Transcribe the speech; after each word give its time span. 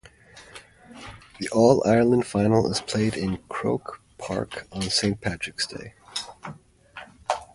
The 1.39 1.47
All-Ireland 1.49 2.25
Final 2.25 2.71
is 2.71 2.81
played 2.81 3.13
in 3.13 3.37
Croke 3.49 4.01
Park 4.17 4.67
on 4.71 4.81
Saint 4.89 5.21
Patrick's 5.21 5.67
Day. 5.67 5.93